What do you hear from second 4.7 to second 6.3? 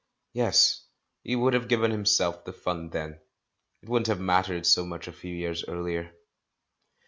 much a few years earlier.